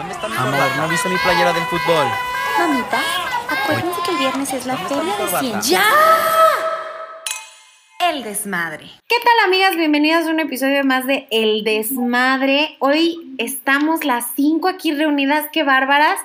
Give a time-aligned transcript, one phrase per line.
[0.00, 2.06] ¿Dónde está mi Amor, ¿no viste mi playera del fútbol?
[2.58, 3.00] Mamita,
[3.50, 5.78] acuérdense que el viernes es la feria de ciencia.
[7.98, 8.08] ¡Ya!
[8.08, 8.86] El desmadre.
[9.06, 9.76] ¿Qué tal amigas?
[9.76, 12.76] Bienvenidas a un episodio más de El desmadre.
[12.78, 16.18] Hoy estamos las cinco aquí reunidas, qué bárbaras.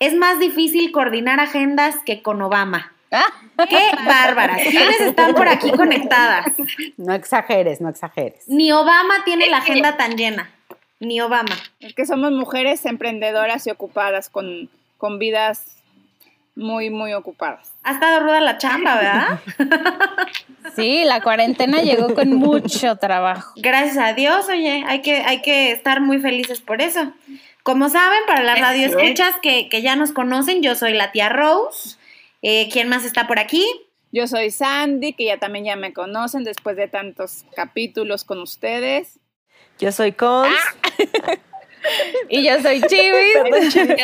[0.00, 2.92] Es más difícil coordinar agendas que con Obama.
[3.68, 4.60] ¡Qué bárbaras!
[4.60, 6.46] ¿Quiénes están por aquí conectadas?
[6.96, 8.42] No exageres, no exageres.
[8.48, 10.50] Ni Obama tiene la agenda tan llena.
[11.00, 11.56] Ni Obama.
[11.80, 14.68] Es que somos mujeres emprendedoras y ocupadas con,
[14.98, 15.78] con vidas
[16.54, 17.72] muy, muy ocupadas.
[17.82, 19.40] Ha estado ruda la chamba, ¿verdad?
[20.76, 23.54] Sí, la cuarentena llegó con mucho trabajo.
[23.56, 27.12] Gracias a Dios, oye, hay que, hay que estar muy felices por eso.
[27.62, 31.96] Como saben, para las radioescuchas que, que ya nos conocen, yo soy la tía Rose.
[32.42, 33.66] Eh, ¿Quién más está por aquí?
[34.12, 39.19] Yo soy Sandy, que ya también ya me conocen después de tantos capítulos con ustedes.
[39.80, 40.54] Yo soy Cons.
[42.28, 43.36] Y yo soy Chivis.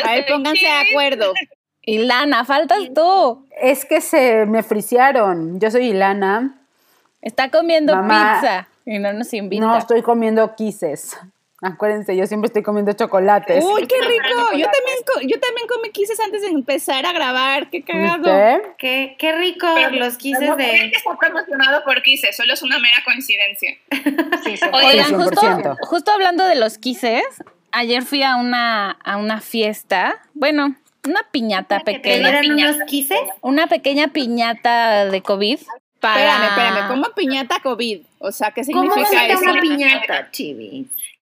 [0.03, 1.35] A ver, pónganse de acuerdo.
[1.83, 3.47] Y Lana, faltas tú.
[3.61, 5.61] Es que se me frisearon.
[5.61, 6.59] Yo soy Ilana.
[7.23, 8.41] Está comiendo Mamá.
[8.41, 9.65] pizza y no nos invita.
[9.65, 11.17] No estoy comiendo quises.
[11.63, 13.65] Acuérdense, yo siempre estoy comiendo chocolates.
[13.65, 14.53] ¡Uy, qué rico!
[14.53, 17.71] Yo también, yo también comí quises antes de empezar a grabar.
[17.71, 18.25] ¡Qué cagado!
[18.77, 20.87] Qué, qué rico los quises de...
[20.95, 23.75] está promocionado por Kise, solo es una mera coincidencia.
[24.73, 25.77] Oigan, Sí, justo, 100%.
[25.81, 27.25] justo hablando de los quises,
[27.73, 30.75] ayer fui a una, a una fiesta, bueno,
[31.07, 33.19] una piñata ¿Que te pequeña, dieran unos quises?
[33.41, 35.59] una pequeña piñata de COVID.
[36.01, 36.21] Para...
[36.21, 36.89] Espérame, espérame.
[36.89, 38.01] ¿Cómo piñata COVID?
[38.19, 39.41] O sea, ¿qué ¿Cómo significa se eso?
[39.51, 40.89] una piñata, chivis?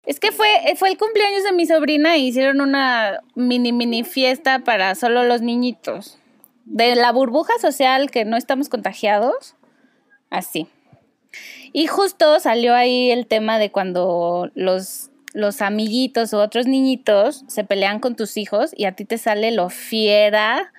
[0.06, 4.58] Es que fue, fue el cumpleaños de mi sobrina y hicieron una mini mini fiesta
[4.60, 6.18] para solo los niñitos.
[6.66, 9.54] De la burbuja social que no estamos contagiados,
[10.30, 10.68] así.
[11.72, 17.64] Y justo salió ahí el tema de cuando los, los amiguitos u otros niñitos se
[17.64, 20.72] pelean con tus hijos y a ti te sale lo fiera,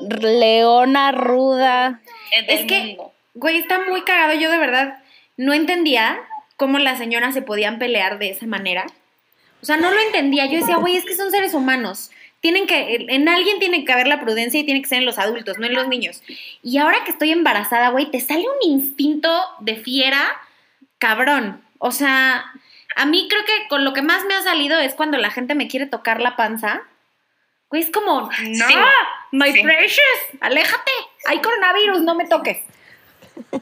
[0.00, 2.00] leona ruda.
[2.48, 2.98] Es que,
[3.34, 4.38] güey, está muy cagado.
[4.38, 4.98] Yo de verdad
[5.36, 6.18] no entendía
[6.56, 8.86] cómo las señoras se podían pelear de esa manera.
[9.62, 10.46] O sea, no lo entendía.
[10.46, 12.10] Yo decía, güey, es que son seres humanos.
[12.40, 15.18] Tienen que, en alguien tiene que haber la prudencia y tiene que ser en los
[15.18, 16.22] adultos, no en los niños.
[16.62, 20.38] Y ahora que estoy embarazada, güey, te sale un instinto de fiera
[20.98, 21.62] cabrón.
[21.78, 22.44] O sea,
[22.96, 25.54] a mí creo que con lo que más me ha salido es cuando la gente
[25.54, 26.82] me quiere tocar la panza.
[27.70, 28.74] Güey, es como, no, Sí.
[29.32, 29.62] my Sí.
[29.62, 30.92] precious, aléjate.
[31.26, 32.58] Hay coronavirus, no me toques.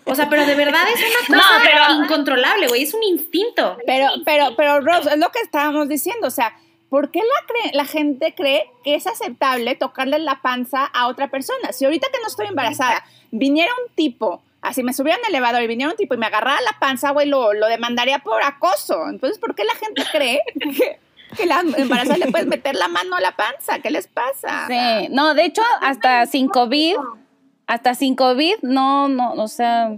[0.04, 3.76] O sea, pero de verdad es una No, cosa pero- incontrolable, güey, es un instinto.
[3.86, 6.26] Pero, pero, pero, Rose, es lo que estábamos diciendo.
[6.26, 6.54] O sea,
[6.90, 11.28] ¿por qué la, cre- la gente cree que es aceptable tocarle la panza a otra
[11.28, 11.72] persona?
[11.72, 15.62] Si ahorita que no estoy embarazada, viniera un tipo, así me subiera en el elevador
[15.62, 19.08] y viniera un tipo y me agarrara la panza, güey, lo, lo demandaría por acoso.
[19.08, 20.98] Entonces, ¿por qué la gente cree que,
[21.36, 23.78] que la embarazada le puedes meter la mano a la panza?
[23.80, 24.66] ¿Qué les pasa?
[24.68, 26.96] Sí, no, de hecho, hasta sin COVID,
[27.72, 29.96] hasta sin COVID, no, no, o sea,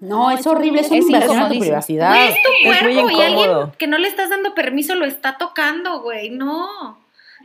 [0.00, 2.10] No, es horrible, es Es inversión a tu privacidad.
[2.10, 3.72] Güey, es tu es muy cuerpo y alguien incómodo.
[3.78, 6.30] que no le estás dando permiso lo está tocando, güey.
[6.30, 6.98] No.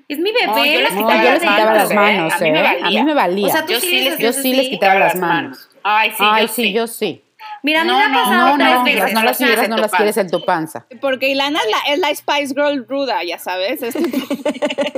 [0.09, 0.47] Es mi bebé.
[0.47, 1.83] No, yo les la No, quitaba yo quitaba les quitaba antes.
[1.83, 2.63] las manos, a mí me ¿eh?
[2.63, 2.85] valía.
[2.87, 3.47] A mí me valía.
[3.47, 5.69] O sea, tú Yo sí, les yo sí les quitaba las manos.
[5.83, 6.73] Ay, sí, Ay, yo sí, sí.
[6.73, 7.23] yo sí.
[7.61, 8.99] Mira, a mí No, me ha no, pasado No, tres no, veces.
[9.01, 10.85] las no las quieres, no las quieres en tu panza.
[11.01, 13.81] Porque Ilana es la, es la Spice Girl ruda, ya sabes.
[13.83, 13.95] Es-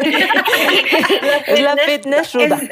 [1.48, 2.60] Es la fitness ruda.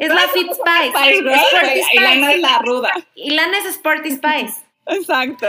[0.00, 0.90] Es la Fit Spice.
[0.90, 2.38] Spice Girl, Sporty Ilana es Spice.
[2.40, 2.90] la ruda.
[3.14, 4.54] Ilana es Sporty Spice.
[4.86, 5.46] Exacto.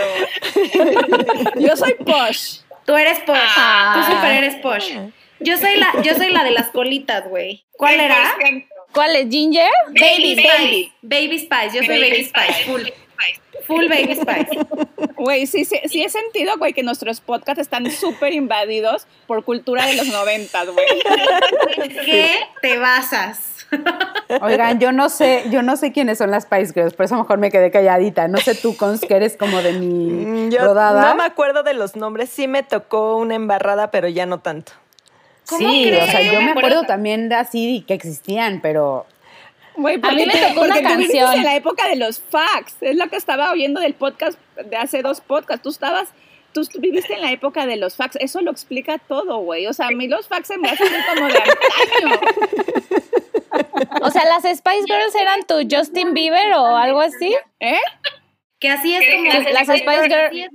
[1.58, 2.60] Yo soy posh.
[2.86, 3.38] Tú eres posh.
[3.58, 3.94] Ah.
[3.96, 4.92] Tú super eres posh.
[5.40, 7.66] Yo soy la, yo soy la de las colitas, güey.
[7.78, 8.36] ¿Cuál era?
[8.94, 9.70] ¿cuál es Ginger?
[9.88, 10.58] Baby Spice.
[10.60, 10.94] Baby.
[11.02, 11.72] Baby Spice.
[11.78, 12.64] Yo soy Baby Spice.
[12.66, 12.82] Full.
[13.68, 14.66] Full Baby Spice.
[15.16, 19.86] Güey, sí, sí, sí he sentido, güey, que nuestros podcasts están súper invadidos por cultura
[19.86, 20.86] de los noventas, güey.
[22.06, 22.32] ¿Qué
[22.62, 23.48] te basas?
[24.42, 27.38] Oigan, yo no sé, yo no sé quiénes son las Spice Girls, por eso mejor
[27.38, 28.28] me quedé calladita.
[28.28, 31.10] No sé tú, Cons, que eres como de mi Mm, Yo rodada.
[31.10, 32.30] no me acuerdo de los nombres.
[32.30, 34.74] Sí me tocó una embarrada, pero ya no tanto.
[35.48, 36.04] ¿Cómo sí, crees?
[36.04, 39.06] o sea, yo Yo me me acuerdo acuerdo- también de así que existían, pero
[39.76, 41.34] Güey, A mí me tocó una canción.
[41.34, 42.76] en la época de los fax.
[42.82, 45.64] Es lo que estaba oyendo del podcast de hace dos podcasts.
[45.64, 46.10] Tú estabas,
[46.54, 48.18] tú viviste en la época de los fax.
[48.20, 49.68] Eso lo explica todo, güey.
[49.68, 52.20] O sea, a mí los fax se me hacen como de antaño.
[54.02, 57.36] O sea, las Spice Girls eran tu Justin Bieber o algo así.
[57.60, 57.78] ¿Eh?
[58.60, 59.50] Que así es ¿Qué- como...
[59.50, 60.50] Las Spice Girls.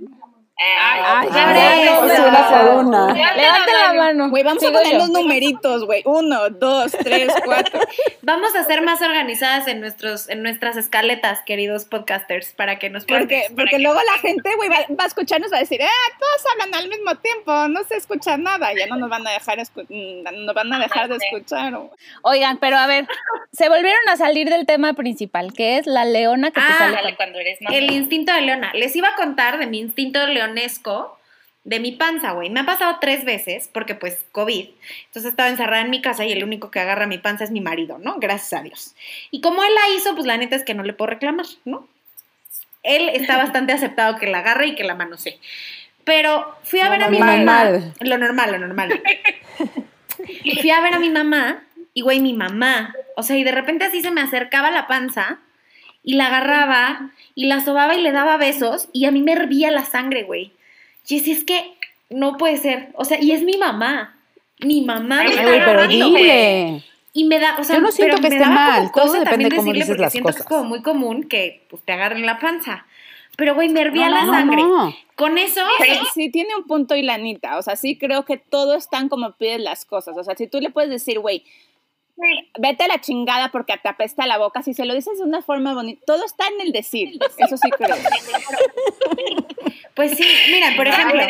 [0.59, 3.13] Ay, sea, una por una.
[3.13, 4.31] Levante la mano.
[4.31, 4.99] Güey, vamos a Sigo poner yo.
[5.01, 6.03] los numeritos, güey.
[6.07, 7.81] Uno, dos, tres, cuatro.
[8.23, 13.05] Vamos a ser más organizadas en nuestros, en nuestras escaletas, queridos podcasters, para que nos
[13.05, 13.25] puedan.
[13.25, 16.53] Porque, porque luego la gente, güey, va, va a escucharnos, va a decir, ah, todos
[16.53, 19.87] hablan al mismo tiempo, no se escucha nada, ya no nos van a dejar, escu-
[19.89, 21.75] mm, nos van a dejar de escuchar.
[21.75, 21.91] o-
[22.23, 23.07] Oigan, pero a ver,
[23.53, 26.95] se volvieron a salir del tema principal, que es la leona que te Ah, sale.
[26.97, 27.77] Sale cuando eres mamá.
[27.77, 28.73] El instinto de leona.
[28.75, 31.19] Les iba a contar de mi instinto leonesco,
[31.67, 32.49] de mi panza, güey.
[32.49, 34.69] Me ha pasado tres veces, porque pues COVID.
[35.07, 37.61] Entonces estaba encerrada en mi casa y el único que agarra mi panza es mi
[37.61, 38.19] marido, ¿no?
[38.21, 38.95] Gracias a Dios.
[39.33, 41.89] Y como él la hizo, pues la neta es que no le puedo reclamar, ¿no?
[42.85, 45.41] Él está bastante aceptado que la agarre y que la manosee.
[46.05, 47.65] Pero fui a Lo ver a mi mamá.
[47.99, 49.03] Lo normal, lo normal.
[50.61, 51.65] fui a ver a mi mamá
[51.95, 52.95] y, güey, mi mamá.
[53.17, 55.41] O sea, y de repente así se me acercaba la panza
[56.07, 59.71] y la agarraba y la sobaba y le daba besos y a mí me hervía
[59.71, 60.53] la sangre, güey.
[61.09, 61.75] Y así es que
[62.09, 62.89] no puede ser.
[62.95, 64.17] O sea, y es mi mamá.
[64.61, 65.23] Mi mamá.
[65.25, 66.83] me Ay, está pero dile.
[67.13, 69.57] Y me da, o sea, Yo no siento pero que esté mal, todo depende de
[69.57, 70.47] cómo decirle, dices las siento que cosas.
[70.47, 72.87] es como muy común que pues, te agarren la panza.
[73.37, 74.63] Pero, güey, me hervía No, la no, sangre.
[74.63, 74.95] no.
[75.17, 78.77] Con eso, Sí, sí, tiene un punto y lanita, o sea, sí creo que todo
[78.77, 81.43] están como pides las cosas, o sea, si tú le puedes decir, güey,
[82.59, 85.43] vete a la chingada porque te apesta la boca, si se lo dices de una
[85.43, 87.97] forma bonita, todo está en el decir, eso sí creo.
[89.95, 91.21] pues sí, mira, por ejemplo,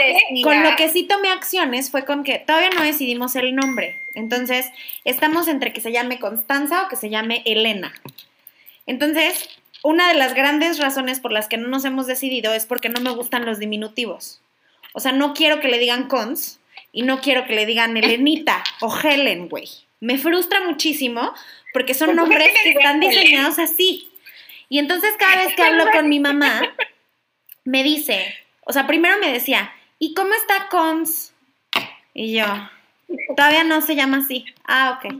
[0.42, 4.02] con lo que sí tomé acciones fue con que todavía no decidimos el nombre.
[4.14, 4.70] Entonces,
[5.04, 7.92] estamos entre que se llame Constanza o que se llame Elena.
[8.86, 9.48] Entonces,
[9.82, 13.00] una de las grandes razones por las que no nos hemos decidido es porque no
[13.00, 14.40] me gustan los diminutivos.
[14.94, 16.60] O sea, no quiero que le digan cons
[16.92, 19.68] y no quiero que le digan Elenita o Helen, güey.
[20.00, 21.32] Me frustra muchísimo
[21.72, 24.08] porque son ¿Por qué nombres que están diseñados así.
[24.68, 26.74] Y entonces cada vez que hablo con mi mamá,
[27.64, 28.34] me dice,
[28.64, 31.34] o sea, primero me decía, ¿y cómo está cons?
[32.14, 32.46] Y yo,
[33.36, 34.44] todavía no se llama así.
[34.64, 35.14] Ah, ok.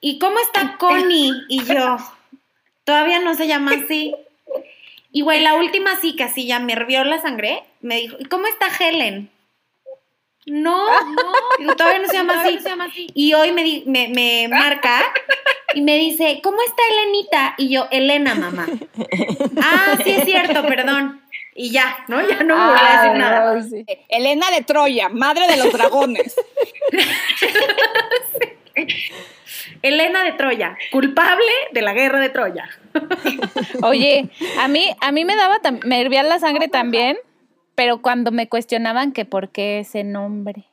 [0.00, 1.32] ¿Y cómo está Connie?
[1.48, 1.96] Y yo,
[2.84, 4.14] todavía no se llama así.
[5.12, 8.24] Y güey, la última sí, que así ya me hervió la sangre, me dijo, ¿y
[8.24, 9.30] cómo está Helen?
[10.46, 10.86] No,
[11.58, 13.06] no, todavía no se llama así.
[13.14, 15.02] Y hoy me, di- me, me marca
[15.74, 17.54] y me dice, ¿cómo está Elenita?
[17.58, 18.66] Y yo, Elena, mamá.
[19.62, 21.20] Ah, sí es cierto, perdón.
[21.54, 22.20] Y ya, ¿no?
[22.28, 23.62] Ya no me voy a decir Ay, nada.
[23.62, 23.84] sí.
[24.08, 26.34] Elena de Troya, madre de los dragones.
[29.82, 32.68] Elena de Troya, culpable de la guerra de Troya.
[33.82, 37.16] Oye, a mí, a mí me daba, me hervía la sangre también,
[37.74, 40.64] pero cuando me cuestionaban que por qué ese nombre.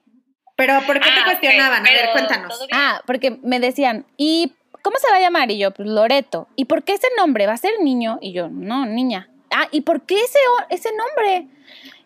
[0.56, 1.88] Pero ¿por qué te Ah, cuestionaban?
[1.88, 2.68] A ver, cuéntanos.
[2.72, 4.54] Ah, porque me decían, ¿y
[4.84, 5.50] cómo se va a llamar?
[5.52, 6.48] Y yo, pues Loreto.
[6.56, 7.48] ¿Y por qué ese nombre?
[7.48, 8.20] ¿Va a ser niño?
[8.22, 9.30] Y yo, no, niña.
[9.50, 10.40] Ah, ¿y por qué ese,
[10.70, 11.48] ese nombre?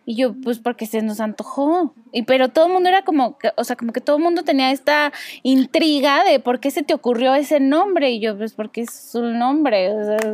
[0.06, 1.94] Y yo, pues porque se nos antojó.
[2.12, 4.44] Y pero todo el mundo era como, que, o sea, como que todo el mundo
[4.44, 5.12] tenía esta
[5.44, 8.12] intriga de por qué se te ocurrió ese nombre.
[8.12, 9.92] Y yo, pues porque es su nombre.
[9.92, 10.32] o sea,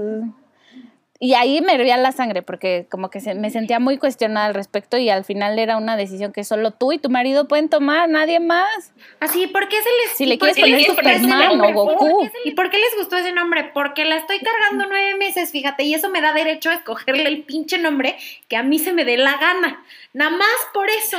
[1.24, 4.56] y ahí me hervía la sangre porque como que se- me sentía muy cuestionada al
[4.56, 8.10] respecto y al final era una decisión que solo tú y tu marido pueden tomar,
[8.10, 8.92] nadie más.
[9.20, 11.74] Así, ¿por qué se les Si le quieres poner Superman o nombre?
[11.74, 12.30] Goku.
[12.44, 13.66] ¿Y por qué les gustó ese nombre?
[13.72, 17.44] Porque la estoy cargando nueve meses, fíjate, y eso me da derecho a escogerle el
[17.44, 19.84] pinche nombre que a mí se me dé la gana.
[20.14, 21.18] Nada más por eso.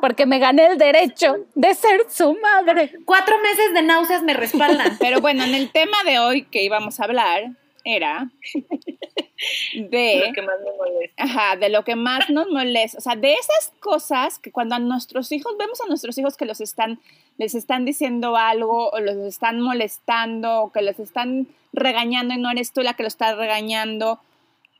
[0.00, 2.90] Porque me gané el derecho de ser su madre.
[3.04, 4.96] Cuatro meses de náuseas me respaldan.
[4.98, 7.50] Pero bueno, en el tema de hoy que íbamos a hablar
[7.84, 8.30] era
[9.74, 11.22] de Lo que más me molesta.
[11.22, 14.78] Ajá, de lo que más nos molesta, o sea, de esas cosas que cuando a
[14.78, 16.98] nuestros hijos, vemos a nuestros hijos que los están,
[17.36, 22.50] les están diciendo algo o los están molestando o que los están regañando y no
[22.50, 24.18] eres tú la que lo está regañando.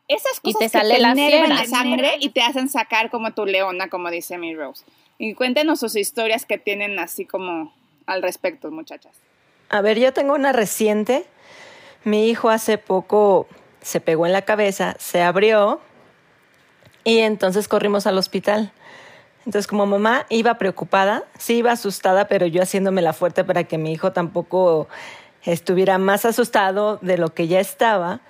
[0.08, 3.88] Esas Y cosas te que sale la sangre y te hacen sacar como tu leona,
[3.88, 4.84] como dice mi Rose.
[5.18, 7.73] Y cuéntenos sus historias que tienen así como
[8.06, 9.12] al respecto, muchachas.
[9.70, 11.25] A ver, yo tengo una reciente.
[12.04, 13.49] Mi hijo hace poco
[13.80, 15.80] se pegó en la cabeza, se abrió
[17.02, 18.73] y entonces corrimos al hospital.
[19.46, 23.76] Entonces, como mamá iba preocupada, sí iba asustada, pero yo haciéndome la fuerte para que
[23.76, 24.88] mi hijo tampoco
[25.44, 28.20] estuviera más asustado de lo que ya estaba.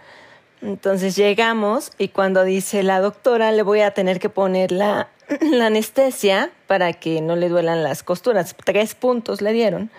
[0.60, 5.08] Entonces llegamos y cuando dice la doctora le voy a tener que poner la,
[5.40, 8.56] la anestesia para que no le duelan las costuras.
[8.64, 9.90] Tres puntos le dieron.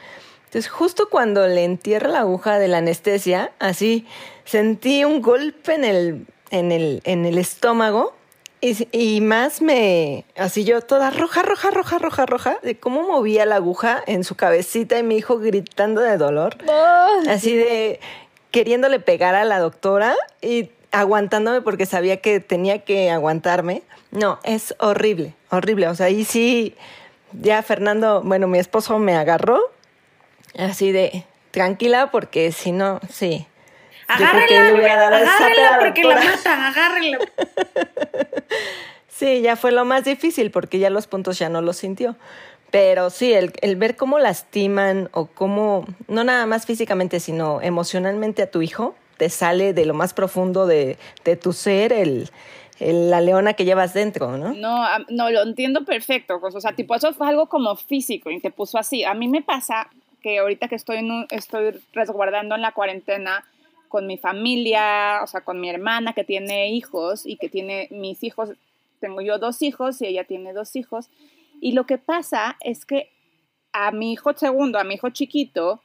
[0.55, 4.07] Entonces justo cuando le entierra la aguja de la anestesia, así
[4.45, 8.15] sentí un golpe en el, en el, en el estómago
[8.61, 13.45] y, y más me, así yo toda roja, roja, roja, roja, roja, de cómo movía
[13.45, 16.55] la aguja en su cabecita y mi hijo gritando de dolor
[17.27, 17.99] así de
[18.51, 23.83] queriéndole pegar a la doctora y aguantándome porque sabía que tenía que aguantarme.
[24.11, 25.89] No, es horrible, horrible.
[25.89, 26.75] O sea, ahí sí,
[27.33, 29.74] ya Fernando, bueno, mi esposo me agarró
[30.57, 33.45] así de tranquila porque si no, sí.
[34.17, 37.19] Creo que porque la mata, agárrenla.
[39.07, 42.17] Sí, ya fue lo más difícil porque ya los puntos ya no los sintió.
[42.69, 48.41] Pero sí, el, el ver cómo lastiman o cómo, no nada más físicamente, sino emocionalmente
[48.41, 52.29] a tu hijo, te sale de lo más profundo de, de tu ser el,
[52.79, 54.53] el- la leona que llevas dentro, ¿no?
[54.53, 56.41] No, no, lo entiendo perfecto.
[56.41, 59.05] pues, O sea, tipo, eso fue algo como físico y te puso así.
[59.05, 59.87] A mí me pasa
[60.25, 63.45] que ahorita que estoy, un- estoy resguardando en la cuarentena
[63.89, 68.23] con mi familia, o sea, con mi hermana que tiene hijos y que tiene mis
[68.23, 68.49] hijos,
[68.99, 71.11] tengo yo dos hijos y ella tiene dos hijos.
[71.61, 73.11] Y lo que pasa es que
[73.71, 75.79] a mi hijo segundo, a mi hijo chiquito,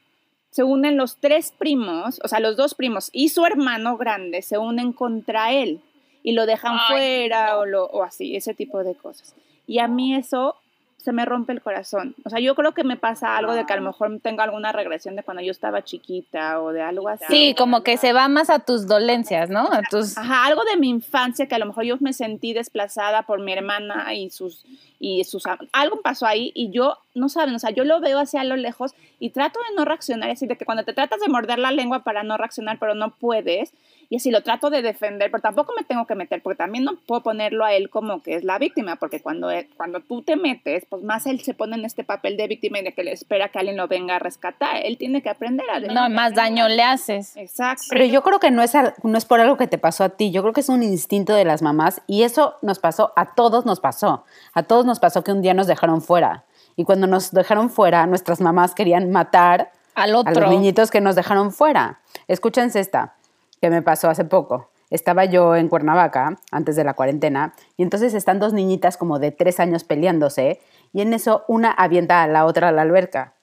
[0.49, 4.57] se unen los tres primos, o sea, los dos primos y su hermano grande se
[4.57, 5.81] unen contra él
[6.23, 9.35] y lo dejan Ay, fuera o, lo, o así, ese tipo de cosas.
[9.67, 10.55] Y a mí eso
[11.03, 12.15] se me rompe el corazón.
[12.23, 14.71] O sea, yo creo que me pasa algo de que a lo mejor tengo alguna
[14.71, 17.25] regresión de cuando yo estaba chiquita o de algo así.
[17.27, 19.67] Sí, como que se va más a tus dolencias, ¿no?
[19.71, 20.17] A tus...
[20.17, 23.53] Ajá, algo de mi infancia que a lo mejor yo me sentí desplazada por mi
[23.53, 24.63] hermana y sus
[25.01, 28.43] y sus algo pasó ahí y yo no saben, o sea, yo lo veo hacia
[28.43, 31.27] lo lejos y trato de no reaccionar, es decir, de que cuando te tratas de
[31.27, 33.73] morder la lengua para no reaccionar, pero no puedes,
[34.09, 36.95] y así lo trato de defender, pero tampoco me tengo que meter, porque también no
[37.05, 40.35] puedo ponerlo a él como que es la víctima, porque cuando él- cuando tú te
[40.35, 43.11] metes, pues más él se pone en este papel de víctima y de que le
[43.13, 46.67] espera que alguien lo venga a rescatar, él tiene que aprender a No, más daño
[46.67, 47.37] le haces.
[47.37, 47.83] Exacto.
[47.89, 50.31] Pero yo creo que no es, no es por algo que te pasó a ti,
[50.31, 53.65] yo creo que es un instinto de las mamás y eso nos pasó, a todos
[53.65, 56.43] nos pasó, a todos nos pasó que un día nos dejaron fuera
[56.75, 60.41] y cuando nos dejaron fuera nuestras mamás querían matar Al a otro.
[60.41, 61.99] los niñitos que nos dejaron fuera.
[62.27, 63.15] Escúchense esta,
[63.61, 64.69] que me pasó hace poco.
[64.89, 69.31] Estaba yo en Cuernavaca, antes de la cuarentena, y entonces están dos niñitas como de
[69.31, 70.59] tres años peleándose,
[70.91, 73.33] y en eso una avienta a la otra a la alberca.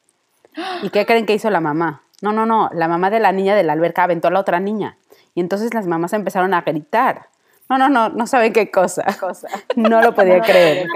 [0.83, 2.03] ¿Y qué creen que hizo la mamá?
[2.21, 4.61] No, no, no, la mamá de la niña de la alberca aventó a la otra
[4.61, 4.99] niña.
[5.35, 7.29] Y entonces las mamás empezaron a gritar.
[7.69, 9.05] No, no, no, no saben qué cosa.
[9.77, 10.89] No lo podía creer.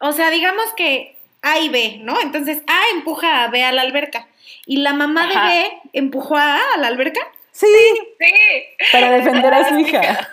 [0.00, 1.15] O sea, digamos que
[1.52, 2.20] A y B, ¿no?
[2.20, 4.26] Entonces A empuja a B a la alberca.
[4.66, 7.20] Y la mamá de B empujó a A a la alberca.
[7.52, 7.66] Sí,
[8.20, 8.32] Sí.
[8.92, 10.28] para defender a su hija.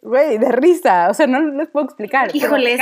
[0.00, 1.08] Güey, de risa.
[1.10, 2.30] O sea, no les puedo explicar.
[2.34, 2.78] Híjole,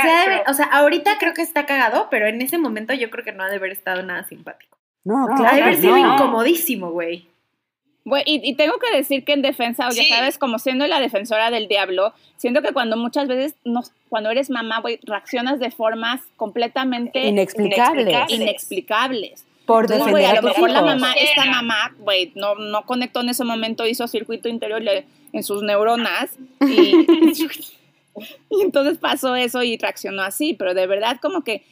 [0.47, 3.43] o sea, ahorita creo que está cagado, pero en ese momento yo creo que no
[3.43, 4.77] ha de haber estado nada simpático.
[5.05, 5.63] No, ha de claro.
[5.63, 6.13] haber sido no.
[6.15, 7.29] incomodísimo, güey.
[8.05, 10.09] Bueno, y, y tengo que decir que en defensa, ya Sí.
[10.09, 14.49] sabes, como siendo la defensora del diablo, siento que cuando muchas veces, nos, cuando eres
[14.49, 18.29] mamá, güey, reaccionas de formas completamente Inexplicables.
[18.29, 19.45] inexplicables.
[19.65, 22.81] Por Entonces, defender güey, a a lo mejor la mamá, esta mamá, güey, no, no
[22.85, 27.05] conectó en ese momento, hizo circuito interior le- en sus neuronas y,
[28.49, 31.63] y entonces pasó eso y reaccionó así, pero de verdad como que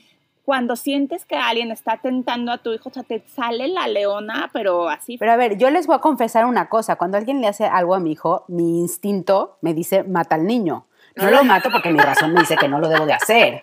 [0.43, 4.49] cuando sientes que alguien está tentando a tu hijo, o sea, te sale la leona,
[4.53, 5.17] pero así.
[5.17, 6.95] Pero a ver, yo les voy a confesar una cosa.
[6.95, 10.85] Cuando alguien le hace algo a mi hijo, mi instinto me dice, mata al niño.
[11.15, 13.61] No lo mato porque mi razón me dice que no lo debo de hacer.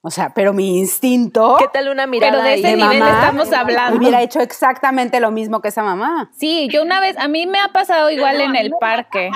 [0.00, 3.20] O sea, pero mi instinto ¿Qué tal una mirada Pero de ese de nivel mamá
[3.22, 3.98] estamos hablando.
[3.98, 6.30] hubiera hecho exactamente lo mismo que esa mamá.
[6.32, 9.30] Sí, yo una vez, a mí me ha pasado igual en el parque.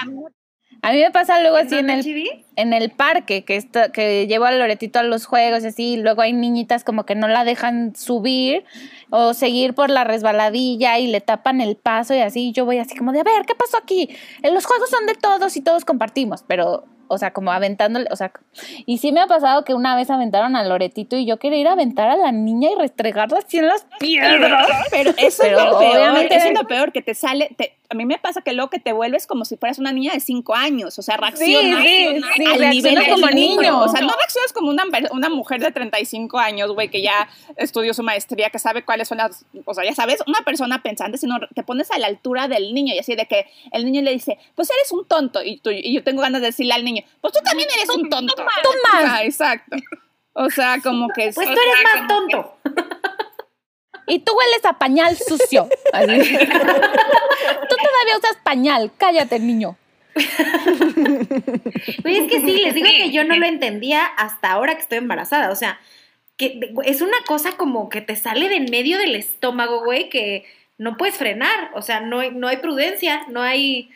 [0.82, 2.44] A mí me pasa luego así en ¿Dónde, el, Chibi?
[2.56, 5.96] en el parque, que, está, que llevo a Loretito a los juegos y así, y
[5.98, 8.64] luego hay niñitas como que no la dejan subir
[9.10, 12.96] o seguir por la resbaladilla y le tapan el paso y así, yo voy así
[12.96, 14.08] como de, a ver, ¿qué pasó aquí?
[14.42, 18.16] En los juegos son de todos y todos compartimos, pero, o sea, como aventándole, o
[18.16, 18.32] sea,
[18.86, 21.68] y sí me ha pasado que una vez aventaron a Loretito y yo quería ir
[21.68, 24.68] a aventar a la niña y restregarla así en las piedras.
[24.90, 27.74] Pero eso Pero es lo peor, obviamente- eso es lo peor, que te sale, te-
[27.90, 30.20] a mí me pasa que luego que te vuelves como si fueras una niña de
[30.20, 32.06] 5 años, o sea, reaccionas sí,
[32.36, 33.60] sí, al nivel como niño.
[33.62, 33.80] niño.
[33.80, 37.92] o sea, no reaccionas como una, una mujer de 35 años, güey, que ya estudió
[37.92, 41.38] su maestría, que sabe cuáles son las, o sea, ya sabes, una persona pensante, sino
[41.54, 44.38] te pones a la altura del niño y así de que el niño le dice,
[44.54, 47.32] pues eres un tonto, y, tú, y yo tengo ganas de decirle al niño, pues
[47.34, 48.34] tú también eres un tonto.
[48.36, 49.04] Tú más.
[49.06, 49.76] Ah, exacto.
[50.32, 51.26] O sea, como que...
[51.26, 52.56] es- Pues tú eres más tonto.
[54.10, 55.68] Y tú hueles a pañal sucio.
[55.92, 56.08] Así.
[56.08, 58.90] tú todavía usas pañal.
[58.98, 59.76] Cállate, niño.
[62.04, 64.98] Oye, es que sí, les digo que yo no lo entendía hasta ahora que estoy
[64.98, 65.50] embarazada.
[65.50, 65.78] O sea,
[66.36, 70.44] que es una cosa como que te sale de en medio del estómago, güey, que
[70.76, 71.70] no puedes frenar.
[71.74, 73.90] O sea, no hay, no hay prudencia, no hay,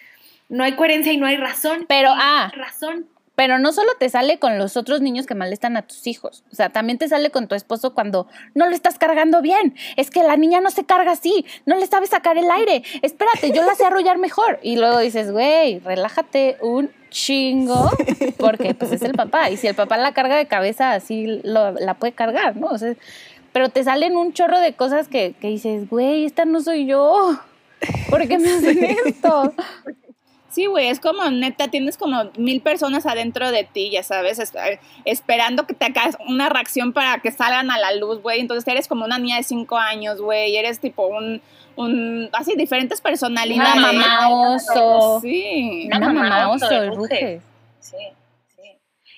[0.48, 1.86] no hay coherencia y no hay razón.
[1.88, 3.08] Pero, ah, razón.
[3.36, 6.54] Pero no solo te sale con los otros niños que molestan a tus hijos, o
[6.54, 9.74] sea, también te sale con tu esposo cuando no lo estás cargando bien.
[9.96, 12.84] Es que la niña no se carga así, no le sabes sacar el aire.
[13.02, 14.60] Espérate, yo la sé arrollar mejor.
[14.62, 17.90] Y luego dices, güey, relájate un chingo,
[18.38, 19.50] porque pues es el papá.
[19.50, 22.68] Y si el papá la carga de cabeza, así lo- la puede cargar, ¿no?
[22.68, 22.94] O sea,
[23.52, 27.36] pero te salen un chorro de cosas que, que dices, güey, esta no soy yo.
[28.10, 29.52] ¿Por qué me hacen esto?
[30.54, 34.54] Sí, güey, es como neta, tienes como mil personas adentro de ti, ya sabes, es-
[34.54, 38.38] eh, esperando que te hagas una reacción para que salgan a la luz, güey.
[38.40, 41.42] Entonces eres como una niña de cinco años, güey, eres tipo un,
[41.74, 43.74] un, así, diferentes personalidades.
[43.74, 45.18] Una mamá oso.
[45.20, 45.88] Sí.
[45.92, 46.94] Una mamá oso y ruge.
[46.94, 47.40] ruge.
[47.80, 47.96] Sí,
[48.54, 48.62] sí.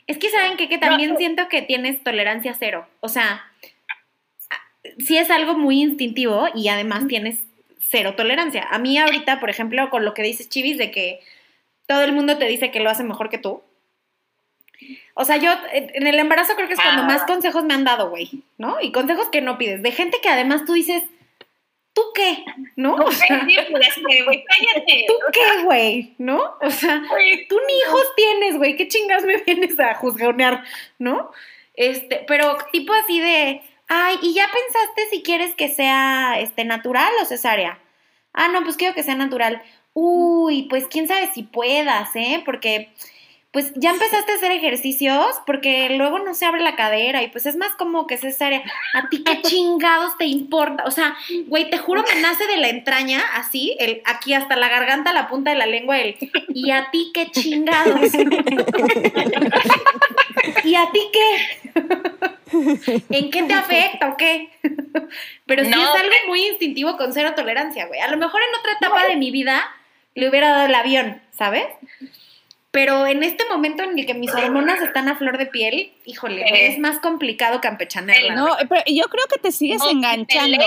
[0.06, 0.70] Es que saben qué?
[0.70, 2.86] que también siento que tienes tolerancia cero.
[3.00, 3.42] O sea,
[4.98, 7.40] sí es algo muy instintivo y además tienes
[7.90, 8.66] cero tolerancia.
[8.70, 11.20] A mí ahorita, por ejemplo, con lo que dices Chivis de que
[11.86, 13.62] todo el mundo te dice que lo hace mejor que tú.
[15.14, 17.06] O sea, yo en el embarazo creo que es cuando Ah.
[17.06, 18.80] más consejos me han dado, güey, ¿no?
[18.80, 21.02] Y consejos que no pides, de gente que además tú dices,
[21.94, 22.44] ¿tú qué?
[22.76, 22.94] ¿No?
[22.96, 23.94] O sea, pues.
[25.06, 26.14] ¿tú qué, güey?
[26.18, 26.56] ¿No?
[26.60, 27.02] O sea,
[27.48, 30.62] tú ni hijos tienes, güey, ¿qué chingas me vienes a juzgonear,
[30.98, 31.30] no?
[31.72, 37.12] Este, pero tipo así de, ay, ¿y ya pensaste si quieres que sea este natural
[37.20, 37.78] o cesárea?
[38.32, 39.62] Ah, no, pues quiero que sea natural.
[39.94, 42.42] Uy, pues quién sabe si puedas, ¿eh?
[42.44, 42.92] Porque
[43.56, 47.46] pues ya empezaste a hacer ejercicios porque luego no se abre la cadera y pues
[47.46, 48.62] es más como que cesárea.
[48.92, 50.84] ¿A ti qué chingados te importa?
[50.84, 51.16] O sea,
[51.46, 55.26] güey, te juro me nace de la entraña, así, el, aquí hasta la garganta, la
[55.26, 56.16] punta de la lengua, el,
[56.48, 58.12] ¿y a ti qué chingados?
[60.64, 62.32] ¿Y a ti qué?
[63.10, 64.50] ¿En qué te afecta o qué?
[65.46, 68.00] Pero sí No, es algo muy instintivo con cero tolerancia, güey.
[68.00, 69.64] A lo mejor en otra etapa de mi vida
[70.14, 71.66] le hubiera dado el avión, ¿sabes?
[72.70, 76.44] Pero en este momento en el que mis hormonas están a flor de piel, híjole,
[76.66, 78.34] es más complicado campechanearla.
[78.34, 80.62] No, pero yo creo que te sigues enganchando.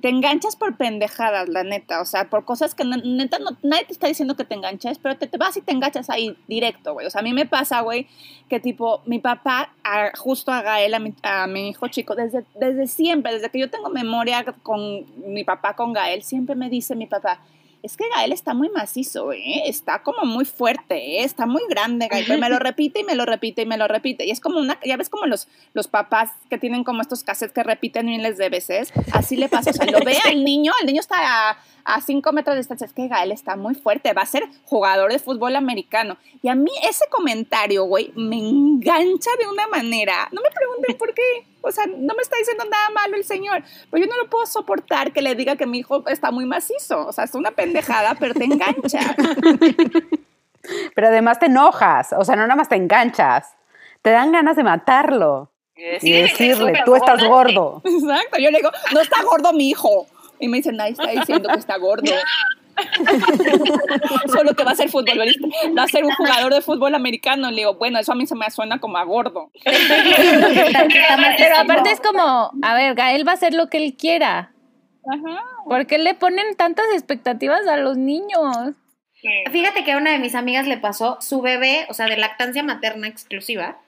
[0.00, 2.00] Te enganchas por pendejadas, la neta.
[2.00, 5.16] O sea, por cosas que neta no, nadie te está diciendo que te enganches, pero
[5.16, 7.06] te, vas y te enganchas ahí directo, güey.
[7.06, 8.06] O sea, a mí me pasa, güey,
[8.48, 9.72] que tipo, mi papá,
[10.16, 13.70] justo a Gael, a mi, a mi hijo chico, desde, desde siempre, desde que yo
[13.70, 17.40] tengo memoria con mi papá, con Gael, siempre me dice mi papá,
[17.82, 19.62] es que Gael está muy macizo, ¿eh?
[19.66, 21.24] Está como muy fuerte, ¿eh?
[21.24, 22.24] Está muy grande, Gael.
[22.26, 24.26] Pero me lo repite y me lo repite y me lo repite.
[24.26, 27.52] Y es como una, ya ves como los, los papás que tienen como estos cassettes
[27.52, 28.92] que repiten miles de veces.
[29.12, 29.70] Así le pasa.
[29.70, 31.58] O sea, lo ve al niño, el niño está
[31.90, 32.86] a, a cinco metros de distancia.
[32.86, 36.16] Es que Gael está muy fuerte, va a ser jugador de fútbol americano.
[36.42, 40.28] Y a mí ese comentario, güey, me engancha de una manera.
[40.32, 41.46] No me pregunten por qué.
[41.62, 43.62] O sea, no me está diciendo nada malo el señor.
[43.90, 47.06] Pero yo no lo puedo soportar que le diga que mi hijo está muy macizo.
[47.06, 49.00] O sea, es una pendejada, pero te engancha.
[50.94, 53.56] Pero además te enojas, o sea, no nada más te enganchas.
[54.02, 57.52] Te dan ganas de matarlo y decirle que decirle, tú estás gorda".
[57.52, 57.82] gordo.
[57.84, 58.38] Exacto.
[58.38, 60.06] Yo le digo, no está gordo mi hijo.
[60.40, 62.12] Y me dice, nadie está diciendo que está gordo.
[64.32, 67.50] Solo que va a ser futbolista, va a ser un jugador de fútbol americano.
[67.50, 69.50] Le digo, bueno, eso a mí se me suena como a gordo.
[69.64, 74.52] Pero aparte es como, a ver, Gael va a hacer lo que él quiera.
[75.06, 75.44] Ajá.
[75.64, 78.74] ¿Por qué le ponen tantas expectativas a los niños?
[79.50, 82.62] Fíjate que a una de mis amigas le pasó, su bebé, o sea, de lactancia
[82.62, 83.78] materna exclusiva,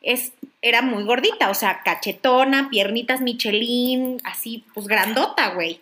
[0.00, 0.32] es,
[0.62, 5.80] era muy gordita, o sea, cachetona, piernitas Michelin, así, pues grandota, güey.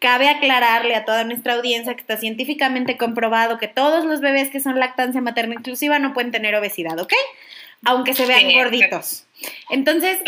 [0.00, 4.60] Cabe aclararle a toda nuestra audiencia que está científicamente comprobado que todos los bebés que
[4.60, 7.12] son lactancia materna exclusiva no pueden tener obesidad, ¿ok?
[7.84, 9.26] Aunque se vean Sí, gorditos.
[9.70, 10.18] Entonces,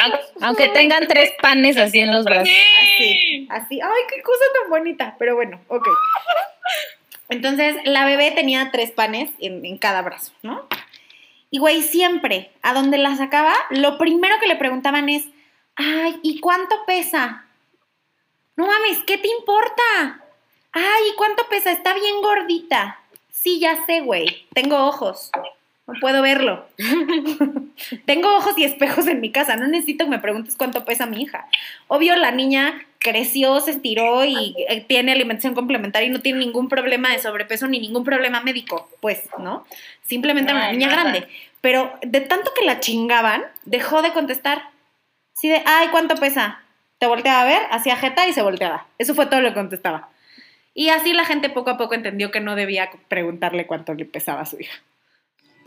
[0.41, 2.49] Aunque tengan tres panes así en los brazos.
[2.81, 3.81] Así, así.
[3.81, 5.17] Ay, qué cosa tan bonita.
[5.19, 5.89] Pero bueno, ok.
[7.29, 10.69] Entonces, la bebé tenía tres panes en, en cada brazo, ¿no?
[11.51, 15.27] Y güey, siempre, a donde la sacaba, lo primero que le preguntaban es,
[15.77, 17.47] ay, ¿y cuánto pesa?
[18.57, 20.25] No mames, ¿qué te importa?
[20.73, 21.73] Ay, ¿y cuánto pesa?
[21.73, 23.01] Está bien gordita.
[23.33, 24.47] Sí, ya sé, güey.
[24.55, 25.31] Tengo ojos.
[25.91, 26.67] No puedo verlo.
[28.07, 29.57] Tengo ojos y espejos en mi casa.
[29.57, 31.47] No necesito que me preguntes cuánto pesa mi hija.
[31.89, 36.69] Obvio, la niña creció, se estiró y eh, tiene alimentación complementaria y no tiene ningún
[36.69, 39.67] problema de sobrepeso ni ningún problema médico, pues, ¿no?
[40.07, 41.03] Simplemente una niña nada.
[41.03, 41.29] grande.
[41.61, 44.63] Pero de tanto que la chingaban, dejó de contestar.
[45.35, 46.61] Sí de, ay, ¿cuánto pesa?
[46.99, 48.87] Te volteaba a ver, hacía jeta y se volteaba.
[48.99, 50.11] Eso fue todo lo que contestaba.
[50.75, 54.43] Y así la gente poco a poco entendió que no debía preguntarle cuánto le pesaba
[54.43, 54.81] a su hija.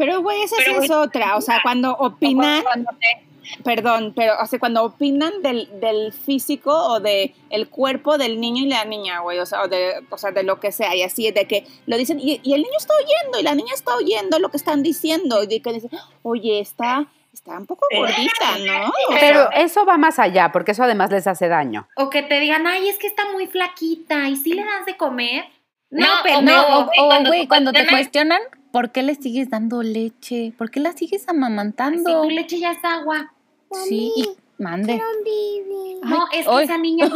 [0.06, 1.38] Pero, güey, esa sí Pero, es güey, otra.
[1.38, 6.72] O sea, cuando opinan, Cuando te, perdón, pero o sea, cuando opinan del, del físico
[6.72, 10.18] o de el cuerpo del niño y la niña, güey, o sea, o de, o
[10.18, 12.78] sea, de lo que sea, y así, de que lo dicen, y, y el niño
[12.78, 15.92] está oyendo, y la niña está oyendo lo que están diciendo, y de que dicen,
[16.22, 18.90] oye, está, está un poco gordita, ¿no?
[18.90, 21.88] O Pero sea, eso va más allá, porque eso además les hace daño.
[21.96, 24.98] O que te digan, ay, es que está muy flaquita, ¿y si le das de
[24.98, 25.46] comer?
[25.90, 26.70] No, No, o pendejo.
[26.70, 28.42] No, o, cuando güey, te cuando te cuestionan,
[28.74, 30.52] ¿por qué le sigues dando leche?
[30.58, 32.24] ¿Por qué la sigues Si amamantando?
[32.24, 33.32] tu leche ya es agua.
[33.88, 35.00] Sí, y mande.
[36.04, 36.64] No, Ay, es que ay.
[36.66, 37.08] esa niña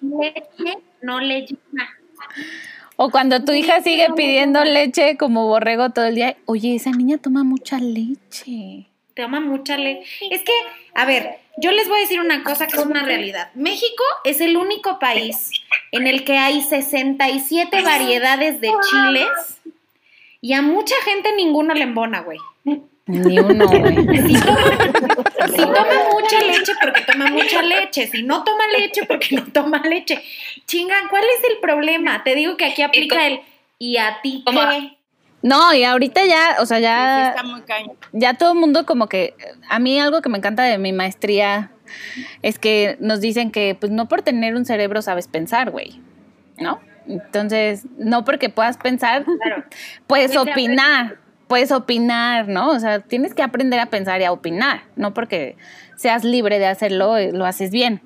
[0.00, 1.88] leche no le llena.
[2.96, 7.18] O cuando tu hija sigue pidiendo leche como borrego todo el día, oye, esa niña
[7.18, 8.86] toma mucha leche.
[9.16, 10.06] Toma mucha leche.
[10.30, 10.52] Es que,
[10.94, 13.50] a ver, yo les voy a decir una cosa que es una realidad.
[13.54, 15.50] México es el único país
[15.90, 19.28] en el que hay 67 variedades de chiles
[20.44, 22.38] y a mucha gente ninguno le embona, güey.
[23.06, 23.82] Ni uno, güey.
[24.26, 24.60] Si toma,
[25.46, 28.06] si toma mucha leche, porque toma mucha leche.
[28.08, 30.22] Si no toma leche, porque no toma leche.
[30.66, 32.22] Chinga, ¿cuál es el problema?
[32.24, 33.40] Te digo que aquí aplica el
[33.78, 34.98] ¿y a ti qué?
[35.40, 37.92] No, y ahorita ya, o sea, sí, ya, está muy caño.
[38.12, 39.34] ya todo el mundo como que,
[39.70, 41.72] a mí algo que me encanta de mi maestría
[42.42, 46.02] es que nos dicen que pues no por tener un cerebro sabes pensar, güey,
[46.58, 46.80] ¿no?
[47.08, 49.24] Entonces, no porque puedas pensar,
[50.06, 51.16] puedes opinar,
[51.48, 52.70] puedes opinar, ¿no?
[52.70, 55.56] O sea, tienes que aprender a pensar y a opinar, no porque
[55.96, 58.00] seas libre de hacerlo, eh, lo haces bien.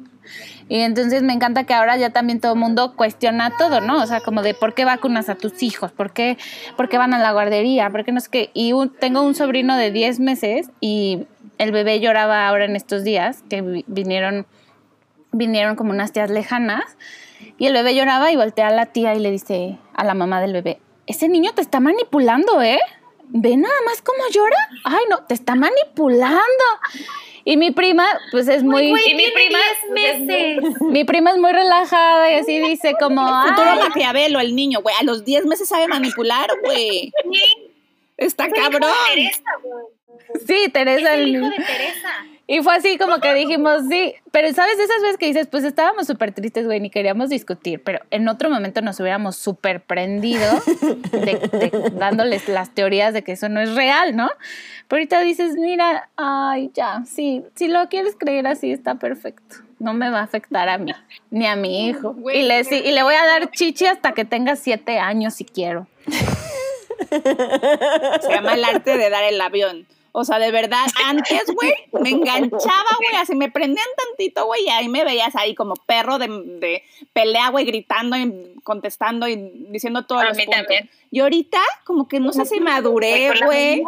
[0.68, 4.02] Y entonces me encanta que ahora ya también todo el mundo cuestiona todo, ¿no?
[4.02, 6.37] O sea, como de por qué vacunas a tus hijos, por qué,
[6.76, 8.50] por qué van a la guardería, por qué no sé qué.
[8.52, 13.02] Y un- tengo un sobrino de 10 meses y el bebé lloraba ahora en estos
[13.04, 14.46] días, que vi- vinieron,
[15.38, 16.85] vinieron como unas tías lejanas,
[17.57, 20.40] y el bebé lloraba y voltea a la tía y le dice a la mamá
[20.40, 22.81] del bebé, ese niño te está manipulando, ¿eh?
[23.31, 24.57] Ve nada más cómo llora.
[24.85, 26.38] Ay, no, te está manipulando.
[27.44, 28.88] Y mi prima, pues es muy...
[28.88, 30.81] Y mi prima, 10 pues, es meses.
[30.83, 33.22] Mi prima es muy relajada y así dice como...
[33.42, 34.94] Futuro "Ay, Maquiavelo, el niño, güey.
[35.01, 37.11] A los 10 meses sabe manipular, güey.
[38.18, 38.90] Está cabrón.
[39.14, 39.40] Teresa,
[40.46, 41.14] sí, Es Teresa.
[41.14, 42.09] el el- hijo de Teresa.
[42.50, 46.06] Y fue así como que dijimos, sí, pero sabes, esas veces que dices, pues estábamos
[46.06, 50.50] súper tristes, güey, ni queríamos discutir, pero en otro momento nos hubiéramos súper prendido
[51.12, 54.30] de, de- dándoles las teorías de que eso no es real, ¿no?
[54.88, 59.56] Pero ahorita dices, mira, ay, ya, sí, si lo quieres creer así, está perfecto.
[59.78, 60.92] No me va a afectar a mí,
[61.30, 62.16] ni a mi hijo.
[62.32, 65.44] Y le, sí, y le voy a dar chichi hasta que tenga siete años si
[65.44, 65.87] quiero.
[67.11, 69.87] Se llama el arte de dar el avión.
[70.12, 74.68] O sea, de verdad, antes, güey, me enganchaba, güey, así me prendían tantito, güey, y
[74.71, 79.37] ahí me veías ahí como perro de, de pelea, güey, gritando y contestando y
[79.71, 80.61] diciendo todos A los mí puntos.
[80.62, 80.90] también.
[81.11, 83.83] Y ahorita, como que no sé si maduré, güey.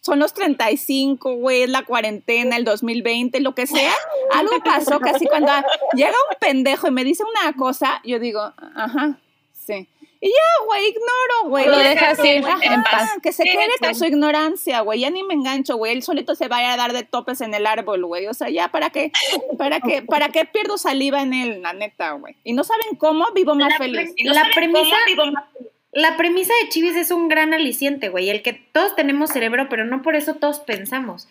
[0.00, 3.92] Son los 35, güey, es la cuarentena, el 2020, lo que sea.
[4.32, 5.50] Algo pasó que así cuando
[5.94, 9.18] llega un pendejo y me dice una cosa, yo digo, ajá,
[9.52, 9.88] sí.
[10.20, 11.66] Y ya, güey, ignoro, güey.
[11.66, 13.10] Lo dejas ir Ajá, en paz.
[13.22, 15.00] Que se quede con su ignorancia, güey.
[15.00, 15.92] Ya ni me engancho, güey.
[15.92, 18.26] Él solito se va a dar de topes en el árbol, güey.
[18.26, 19.12] O sea, ya, ¿para qué?
[19.58, 20.02] ¿Para qué?
[20.02, 22.36] ¿Para qué pierdo saliva en él, la neta, güey?
[22.44, 24.14] Y no saben cómo vivo más La feliz.
[24.24, 25.68] No La premisa- cómo vivo más feliz.
[25.92, 28.28] La premisa de Chivis es un gran aliciente, güey.
[28.28, 31.26] El que todos tenemos cerebro, pero no por eso todos pensamos.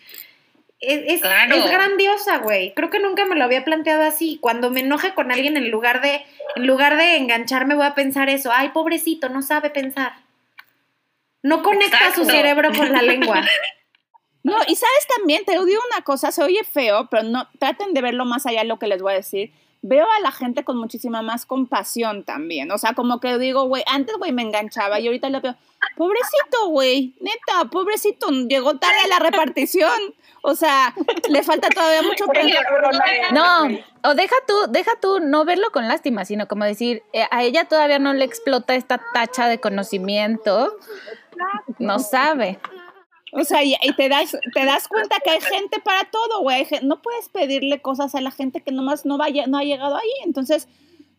[0.86, 1.56] Es, es, Claro.
[1.56, 2.72] es grandiosa, güey.
[2.74, 4.38] Creo que nunca me lo había planteado así.
[4.40, 8.28] Cuando me enoje con alguien, en lugar de, en lugar de engancharme, voy a pensar
[8.28, 8.50] eso.
[8.52, 10.12] Ay, pobrecito, no sabe pensar.
[11.42, 13.42] No conecta su cerebro con la lengua.
[14.42, 18.00] No, y sabes también, te digo una cosa, se oye feo, pero no, traten de
[18.00, 19.52] verlo más allá de lo que les voy a decir.
[19.82, 22.70] Veo a la gente con muchísima más compasión también.
[22.70, 25.56] O sea, como que digo, güey, antes, güey, me enganchaba y ahorita lo veo,
[25.96, 29.90] pobrecito, güey, neta, pobrecito, llegó tarde a la repartición.
[30.48, 30.94] O sea,
[31.28, 32.24] le falta todavía mucho.
[33.32, 33.64] No,
[34.04, 37.64] o deja tú, deja tú no verlo con lástima, sino como decir, eh, a ella
[37.64, 40.76] todavía no le explota esta tacha de conocimiento,
[41.80, 42.60] no sabe.
[43.32, 46.64] O sea, y, y te das te das cuenta que hay gente para todo, güey.
[46.82, 50.12] No puedes pedirle cosas a la gente que nomás no vaya, no ha llegado ahí.
[50.24, 50.68] Entonces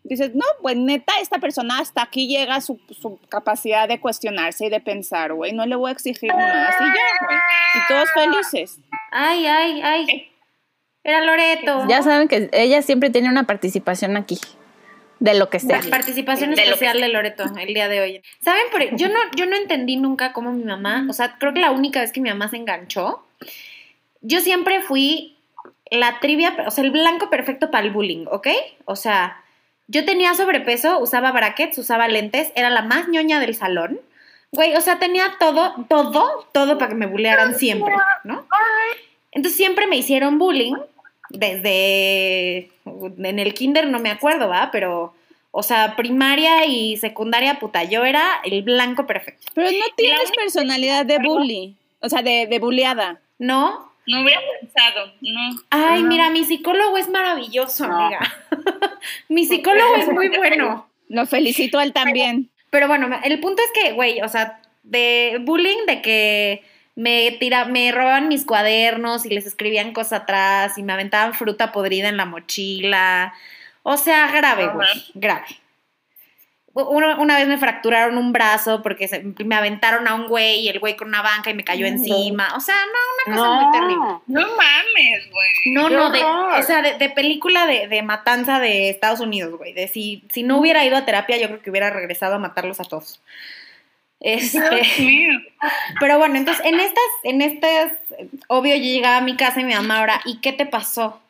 [0.07, 4.69] dices, no, pues neta, esta persona hasta aquí llega su, su capacidad de cuestionarse y
[4.69, 5.53] de pensar, güey.
[5.53, 7.37] No le voy a exigir más y ya, güey.
[7.75, 8.79] Y todos felices.
[9.11, 10.31] Ay, ay, ay.
[11.03, 11.85] Era Loreto.
[11.87, 14.37] Ya saben que ella siempre tiene una participación aquí,
[15.19, 15.79] de lo que sea.
[15.89, 18.21] Participación De lo que especial de Loreto el día de hoy.
[18.43, 18.63] ¿Saben?
[18.71, 21.71] Por, yo, no, yo no entendí nunca cómo mi mamá, o sea, creo que la
[21.71, 23.25] única vez que mi mamá se enganchó,
[24.21, 25.37] yo siempre fui
[25.89, 28.47] la trivia, o sea, el blanco perfecto para el bullying, ¿ok?
[28.85, 29.41] O sea,
[29.87, 33.99] yo tenía sobrepeso, usaba brackets, usaba lentes, era la más ñoña del salón.
[34.51, 38.45] Güey, o sea, tenía todo, todo, todo para que me bullearan siempre, ¿no?
[39.31, 40.75] Entonces siempre me hicieron bullying,
[41.29, 44.69] desde en el kinder no me acuerdo, ¿va?
[44.71, 45.13] Pero,
[45.51, 49.51] o sea, primaria y secundaria, puta, yo era el blanco perfecto.
[49.53, 53.19] Pero no tienes personalidad de bully, o sea, de, de bulleada.
[53.39, 53.86] ¿No?
[54.07, 55.61] No hubiera pensado, no.
[55.69, 58.19] Ay, mira, mi psicólogo es maravilloso, amiga.
[59.29, 60.89] mi psicólogo es muy bueno.
[61.09, 62.49] Lo felicito a él también.
[62.69, 66.63] Pero bueno, el punto es que, güey, o sea, de bullying, de que
[66.95, 71.71] me tira, me robaban mis cuadernos y les escribían cosas atrás y me aventaban fruta
[71.71, 73.33] podrida en la mochila.
[73.83, 75.47] O sea, grave, güey, grave.
[76.83, 80.69] Una, una vez me fracturaron un brazo porque se- me aventaron a un güey y
[80.69, 82.53] el güey con una banca y me cayó encima.
[82.55, 84.19] O sea, no, una cosa muy terrible.
[84.27, 85.73] No mames, güey.
[85.73, 89.57] No, Qué no, de, o sea, de, de película de, de matanza de Estados Unidos,
[89.57, 89.73] güey.
[89.73, 92.79] De si, si no hubiera ido a terapia, yo creo que hubiera regresado a matarlos
[92.79, 93.21] a todos.
[94.19, 95.33] Este, Dios mío.
[95.99, 97.91] pero bueno, entonces en estas, en estas,
[98.47, 101.21] obvio, yo llegaba a mi casa y mi mamá ahora, ¿y qué te pasó?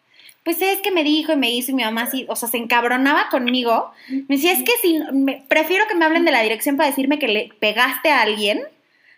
[0.48, 2.56] Pues es que me dijo y me hizo y mi mamá así, o sea, se
[2.56, 3.92] encabronaba conmigo.
[4.08, 7.20] Me decía, es que si, me- prefiero que me hablen de la dirección para decirme
[7.20, 8.62] que le pegaste a alguien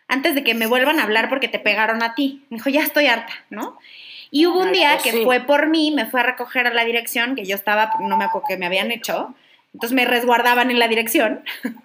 [0.07, 2.41] antes de que me vuelvan a hablar porque te pegaron a ti.
[2.49, 3.77] Me dijo, ya estoy harta, ¿no?
[4.31, 7.35] Y hubo un día que fue por mí, me fue a recoger a la dirección,
[7.35, 9.35] que yo estaba, no me acuerdo que me habían hecho,
[9.75, 11.43] entonces me resguardaban en la dirección.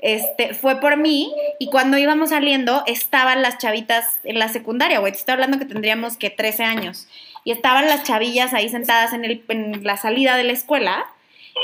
[0.00, 5.10] Este, fue por mí y cuando íbamos saliendo estaban las chavitas en la secundaria, güey,
[5.12, 7.08] te estoy hablando que tendríamos que 13 años.
[7.48, 11.06] Y estaban las chavillas ahí sentadas en, el, en la salida de la escuela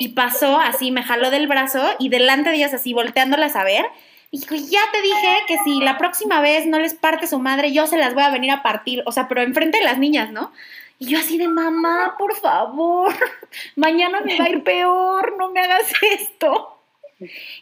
[0.00, 3.84] y pasó así, me jaló del brazo y delante de ellas así, volteándolas a ver.
[4.30, 7.70] Y dijo, ya te dije que si la próxima vez no les parte su madre,
[7.70, 9.02] yo se las voy a venir a partir.
[9.04, 10.52] O sea, pero enfrente de las niñas, ¿no?
[10.98, 13.14] Y yo así de, mamá, por favor,
[13.76, 16.78] mañana me va a ir peor, no me hagas esto.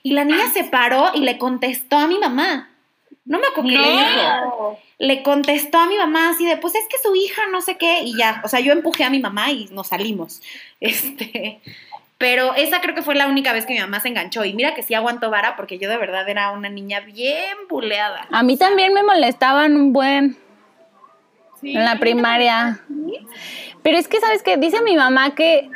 [0.05, 2.69] Y la niña se paró y le contestó a mi mamá.
[3.25, 4.79] No me acuerdo.
[5.03, 8.03] Le contestó a mi mamá así de, pues es que su hija no sé qué,
[8.05, 10.41] y ya, o sea, yo empujé a mi mamá y nos salimos.
[10.81, 11.61] Este,
[12.19, 14.45] pero esa creo que fue la única vez que mi mamá se enganchó.
[14.45, 18.29] Y mira que sí aguantó vara porque yo de verdad era una niña bien buleada.
[18.31, 20.37] A mí también me molestaban un buen
[21.63, 22.81] en la primaria.
[23.83, 24.57] Pero es que, ¿sabes qué?
[24.57, 25.69] Dice mi mamá que,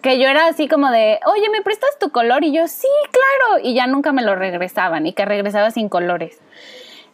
[0.00, 2.42] que yo era así como de, oye, ¿me prestas tu color?
[2.42, 3.62] Y yo, sí, claro.
[3.62, 6.40] Y ya nunca me lo regresaban y que regresaba sin colores.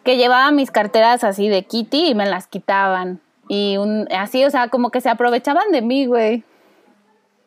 [0.05, 3.21] Que llevaba mis carteras así de Kitty y me las quitaban.
[3.49, 6.45] Y un, así, o sea, como que se aprovechaban de mí, güey.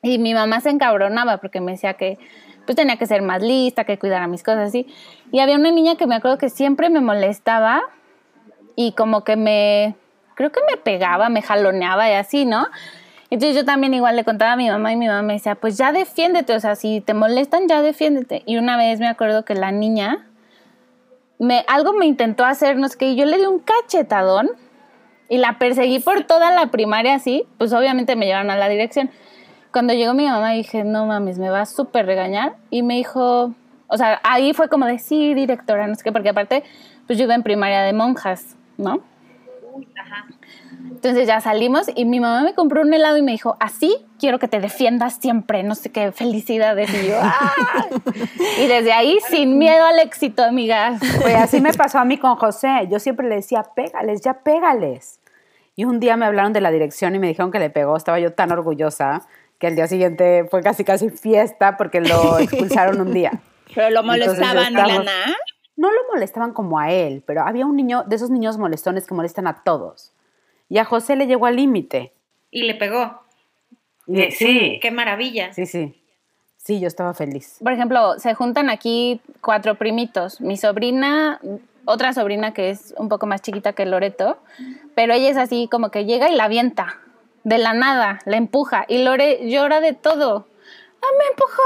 [0.01, 2.19] Y mi mamá se encabronaba porque me decía que
[2.65, 4.87] pues tenía que ser más lista, que cuidara mis cosas así.
[5.31, 7.81] Y había una niña que me acuerdo que siempre me molestaba
[8.75, 9.95] y como que me,
[10.35, 12.67] creo que me pegaba, me jaloneaba y así, ¿no?
[13.29, 15.77] Entonces yo también igual le contaba a mi mamá y mi mamá me decía, pues
[15.77, 18.43] ya defiéndete, o sea, si te molestan, ya defiéndete.
[18.45, 20.27] Y una vez me acuerdo que la niña,
[21.39, 24.49] me, algo me intentó hacer, no sé qué, y yo le di un cachetadón
[25.29, 29.09] y la perseguí por toda la primaria así, pues obviamente me llevaron a la dirección.
[29.71, 32.55] Cuando llegó mi mamá dije, no mames, me va a súper regañar.
[32.69, 33.53] Y me dijo,
[33.87, 36.63] o sea, ahí fue como de, sí, directora, no sé qué, porque aparte,
[37.07, 39.01] pues yo iba en primaria de monjas, ¿no?
[40.81, 44.39] Entonces ya salimos y mi mamá me compró un helado y me dijo, así quiero
[44.39, 46.89] que te defiendas siempre, no sé qué, felicidades.
[46.93, 47.51] Y yo, "Ah".
[48.61, 51.01] Y desde ahí, sin miedo al éxito, amigas.
[51.21, 52.87] Pues así me pasó a mí con José.
[52.89, 55.19] Yo siempre le decía, pégales, ya pégales.
[55.75, 57.97] Y un día me hablaron de la dirección y me dijeron que le pegó.
[57.97, 59.23] Estaba yo tan orgullosa
[59.59, 63.31] que al día siguiente fue casi casi fiesta porque lo expulsaron un día.
[63.75, 65.35] Pero lo molestaban, estamos- Milana.
[65.75, 69.15] No lo molestaban como a él, pero había un niño de esos niños molestones que
[69.15, 70.13] molestan a todos.
[70.73, 72.11] Y a José le llegó al límite.
[72.49, 73.21] Y le pegó.
[74.07, 75.53] Y- Sí, Qué maravilla.
[75.53, 75.93] sí, sí.
[76.57, 77.57] Sí, yo estaba feliz.
[77.61, 80.41] Por ejemplo, se juntan aquí cuatro primitos.
[80.41, 81.39] Mi sobrina,
[81.85, 84.39] otra sobrina que es un poco más chiquita que Loreto,
[84.95, 86.99] pero ella es así como que llega y la avienta
[87.43, 90.47] de la nada, la empuja y Lore llora de todo.
[91.03, 91.61] ¡Ah, me empujó!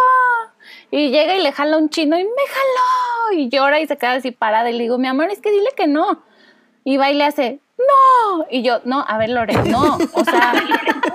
[0.91, 4.13] Y llega y le jala un chino y me jaló y llora y se queda
[4.15, 6.23] así parada y le digo, mi amor, es que dile que no.
[6.83, 8.45] Y va y le hace, ¡no!
[8.49, 9.97] Y yo, no, a ver, Lore, no.
[10.13, 10.53] O sea,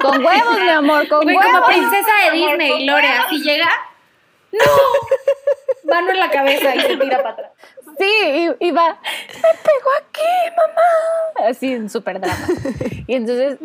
[0.00, 1.52] con huevos, mi amor, con Güey, huevos.
[1.52, 3.68] como princesa de Disney, Lore, así llega.
[4.52, 4.60] ¡No!
[5.92, 7.50] Mano en la cabeza y se tira para atrás.
[7.98, 11.48] Sí, y, y va, me pegó aquí, mamá.
[11.50, 12.46] Así, en súper drama.
[13.06, 13.58] Y entonces,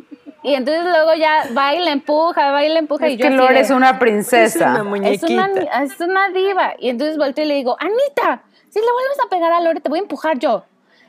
[0.43, 3.08] y entonces luego ya va y la empuja, va y la empuja.
[3.08, 4.46] y Es yo que Lore es una princesa.
[4.46, 5.34] Es una es muñequita.
[5.52, 6.74] una, es una diva.
[6.80, 9.89] Y entonces volteo y le digo, Anita, si le vuelves a pegar a Lore, te
[9.89, 10.65] voy a empujar yo.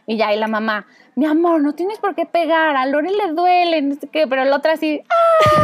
[0.06, 0.86] Y ya, y la mamá,
[1.18, 4.44] mi amor, no tienes por qué pegar, a Lore le duele, no sé qué, pero
[4.44, 5.58] la otra así, ¡ah!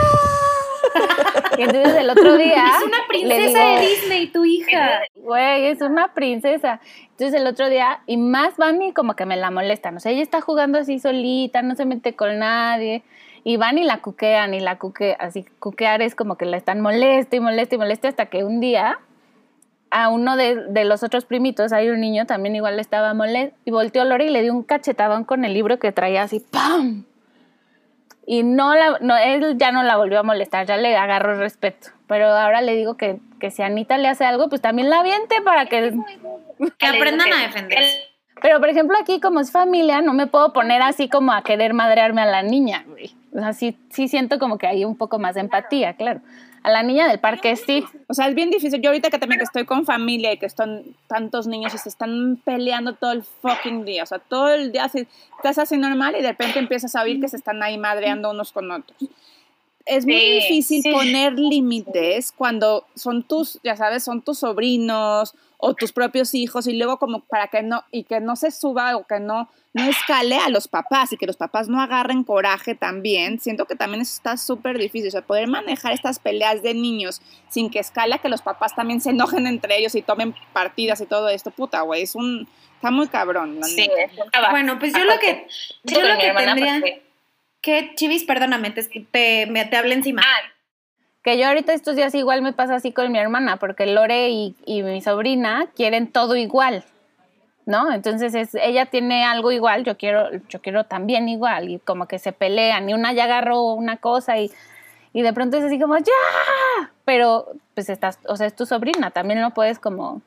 [1.59, 2.65] Y entonces el otro día.
[2.77, 5.03] Es una princesa digo, de Disney, tu hija.
[5.15, 6.81] Güey, es una princesa.
[7.11, 9.97] Entonces el otro día, y más Vani como que me la molestan.
[9.97, 13.05] O sea, ella está jugando así solita, no se mete con nadie.
[13.45, 15.19] Y van y la cuquean y la cuquean.
[15.21, 18.59] Así, cuquear es como que la están molesta y molesta y molesta hasta que un
[18.59, 18.99] día
[19.97, 23.71] a uno de, de los otros primitos, hay un niño también igual estaba molesto y
[23.71, 27.05] volteó Lori y le dio un cachetadón con el libro que traía así, ¡pam!
[28.27, 31.91] Y no, la, no, él ya no la volvió a molestar, ya le agarró respeto.
[32.09, 35.37] Pero ahora le digo que, que si Anita le hace algo, pues también la aviente
[35.45, 35.95] para que...
[36.77, 37.97] Que aprendan a defenderse.
[38.43, 41.73] Pero, por ejemplo, aquí como es familia, no me puedo poner así como a querer
[41.73, 43.15] madrearme a la niña, güey.
[43.33, 46.21] O sea, sí, sí siento como que hay un poco más de empatía, claro.
[46.65, 47.85] A la niña del parque sí.
[48.09, 48.81] O sea, es bien difícil.
[48.81, 51.91] Yo ahorita que también que estoy con familia y que están tantos niños y se
[51.91, 54.03] están peleando todo el fucking día.
[54.03, 57.21] O sea, todo el día así, estás así normal y de repente empiezas a oír
[57.21, 58.97] que se están ahí madreando unos con otros.
[59.85, 60.91] Es muy Sí, difícil sí.
[60.91, 65.35] poner límites cuando son tus, ya sabes, son tus sobrinos
[65.67, 68.97] o tus propios hijos y luego como para que no, y que no se suba
[68.97, 72.75] o que no, no escale a los papás y que los papás no agarren coraje
[72.75, 73.41] también.
[73.41, 75.09] Siento que también eso está súper difícil.
[75.09, 78.75] O sea, poder manejar estas peleas de niños sin que escale a que los papás
[78.75, 81.51] también se enojen entre ellos y tomen partidas y todo esto.
[81.51, 82.47] Puta, güey, es un...
[82.75, 83.61] Está muy cabrón.
[83.61, 83.89] la Sí,
[84.51, 85.47] Bueno, pues yo lo que,
[85.85, 86.75] yo lo que tendría...
[86.75, 87.03] porque-
[87.63, 90.21] Que, Chivis, perdóname, te, te, me, te hablé encima.
[90.23, 90.54] Ah,
[91.25, 94.55] Que yo ahorita estos días igual me pasa así con mi hermana, porque Lore y,
[94.67, 96.85] y mi sobrina quieren todo igual,
[97.65, 97.91] ¿no?
[97.91, 102.19] Entonces es, ella tiene algo igual, yo quiero, yo quiero también igual, y como que
[102.19, 104.51] se pelean, y una ya agarró una cosa y,
[105.15, 106.93] y de pronto es así como, ¡ya!
[107.07, 110.21] Pero pues estás, o sea, es tu sobrina, también no puedes como...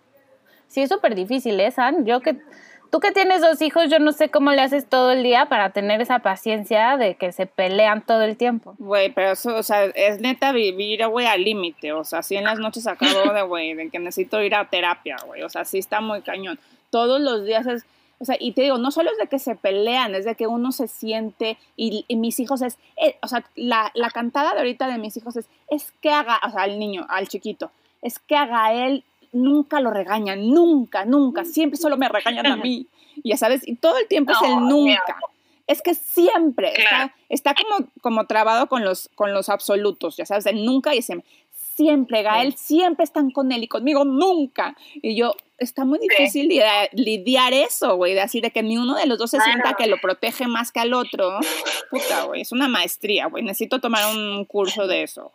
[0.67, 2.05] Sí, es súper difícil, ¿eh, San?
[2.05, 2.41] Yo que...
[2.89, 5.71] Tú que tienes dos hijos, yo no sé cómo le haces todo el día para
[5.71, 8.75] tener esa paciencia de que se pelean todo el tiempo.
[8.79, 11.93] Güey, pero eso, o sea, es neta vivir, güey, al límite.
[11.93, 15.17] O sea, sí en las noches acabo de, güey, de que necesito ir a terapia,
[15.25, 15.43] güey.
[15.43, 16.59] O sea, sí está muy cañón.
[16.89, 17.85] Todos los días es,
[18.19, 20.47] o sea, y te digo, no solo es de que se pelean, es de que
[20.47, 24.87] uno se siente, y, mis hijos es, eh, o sea, la, la cantada de ahorita
[24.87, 27.71] de mis hijos es, es que haga, o sea, al niño, al chiquito,
[28.01, 32.87] es que haga él, nunca lo regañan, nunca, nunca, siempre solo me regañan a mí.
[33.23, 35.17] Ya sabes, y todo el tiempo es el nunca.
[35.65, 37.11] Es que siempre Claro.
[37.29, 41.01] está, está como, como trabado con los, con los absolutos, ya sabes, el nunca y
[41.01, 41.27] siempre.
[41.75, 44.75] Siempre, Gael, siempre están con él y conmigo nunca.
[44.95, 48.95] Y yo, está muy difícil lidia- lidiar eso, güey, de así de que ni uno
[48.95, 49.51] de los dos se Claro.
[49.51, 51.39] sienta que lo protege más que al otro.
[51.91, 53.43] Puta, güey, es una maestría, güey.
[53.43, 55.31] Necesito tomar un curso de eso.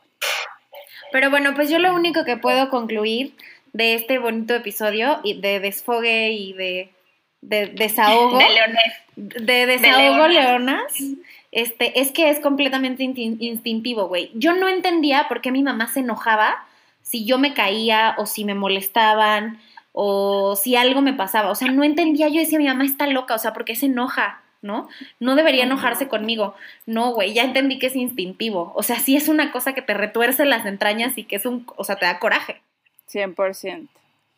[1.10, 3.34] Pero bueno, pues yo lo único que puedo concluir
[3.72, 6.90] de este bonito episodio y de desfogue y de,
[7.40, 8.92] de desahogo, de Leonel.
[9.46, 10.28] de desahogo Leona.
[10.28, 10.92] leonas,
[11.50, 14.30] este, es que es completamente instin- instintivo, güey.
[14.34, 16.64] Yo no entendía por qué mi mamá se enojaba
[17.02, 19.58] si yo me caía o si me molestaban
[19.92, 21.50] o si algo me pasaba.
[21.50, 22.28] O sea, no entendía.
[22.28, 24.40] Yo decía, mi mamá está loca, o sea, ¿por qué se enoja?
[24.62, 24.88] ¿No?
[25.18, 26.54] No debería enojarse conmigo.
[26.86, 28.72] No, güey, ya entendí que es instintivo.
[28.76, 31.66] O sea, sí es una cosa que te retuerce las entrañas y que es un,
[31.76, 32.62] o sea, te da coraje.
[33.10, 33.88] 100%.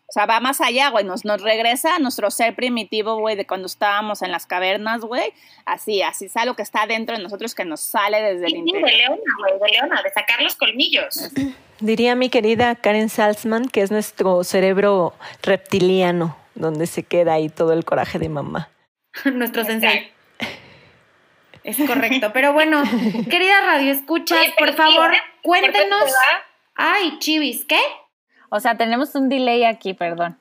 [0.06, 1.04] O sea, va más allá, güey.
[1.04, 5.32] Nos, nos regresa a nuestro ser primitivo, güey, de cuando estábamos en las cavernas, güey.
[5.64, 8.54] Así, así es algo que está dentro de nosotros que nos sale desde el Sí,
[8.54, 8.90] de interior.
[8.90, 11.30] Leona, güey, de Leona, de sacar los colmillos.
[11.80, 17.72] Diría mi querida Karen Salzman que es nuestro cerebro reptiliano, donde se queda ahí todo
[17.72, 18.68] el coraje de mamá.
[19.24, 20.12] Nuestro sensei.
[21.64, 22.30] Es correcto.
[22.34, 22.82] Pero bueno,
[23.30, 26.12] querida Radio Escuchas, Oye, por favor, sí, cuéntenos.
[26.74, 27.80] Ay, Chivis, ¿qué?
[28.54, 30.38] O sea, tenemos un delay aquí, perdón.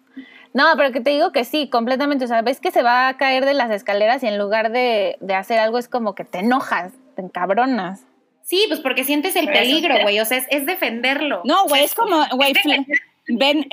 [0.53, 2.25] No, pero que te digo que sí, completamente.
[2.25, 5.17] O sea, ves que se va a caer de las escaleras y en lugar de,
[5.19, 8.05] de hacer algo es como que te enojas, te encabronas.
[8.43, 10.19] Sí, pues porque sientes el Pero peligro, güey.
[10.19, 11.41] O sea, es, es defenderlo.
[11.43, 12.85] No, güey, es como, güey, ven,
[13.27, 13.67] ven,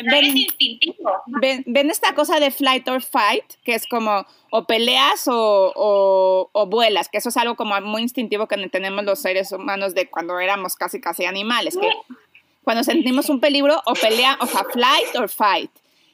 [1.26, 6.50] ven, ven esta cosa de flight or fight, que es como o peleas o, o,
[6.50, 10.09] o vuelas, que eso es algo como muy instintivo que tenemos los seres humanos de
[10.09, 11.90] cuando éramos casi casi animales, que
[12.70, 15.72] cuando sentimos un peligro o pelea, o sea, flight or fight.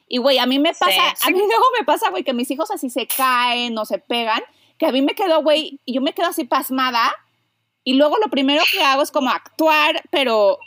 [0.08, 1.26] Y güey, a mí me pasa, Sí.
[1.26, 4.40] a mí luego me pasa, güey, que mis hijos así se caen o se pegan,
[4.78, 7.14] que a mí me quedo, güey, y yo me quedo así pasmada,
[7.84, 10.58] y luego lo primero que hago es como actuar, pero,